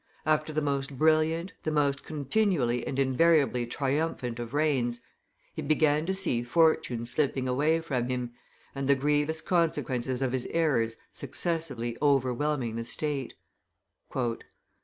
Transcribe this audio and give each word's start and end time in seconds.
After 0.25 0.51
the 0.51 0.63
most 0.63 0.97
brilliant, 0.97 1.53
the 1.61 1.69
most 1.69 2.03
continually 2.03 2.87
and 2.87 2.97
invariably 2.97 3.67
triumphant 3.67 4.39
of 4.39 4.51
reigns, 4.51 4.99
he 5.53 5.61
began 5.61 6.07
to 6.07 6.13
see 6.15 6.41
Fortune 6.41 7.05
slipping 7.05 7.47
away 7.47 7.81
from 7.81 8.09
him, 8.09 8.31
and 8.73 8.87
the 8.87 8.95
grievous 8.95 9.41
consequences 9.41 10.23
of 10.23 10.31
his 10.31 10.47
errors 10.47 10.95
successively 11.11 11.99
overwhelming 12.01 12.77
the 12.77 12.83
state. 12.83 13.35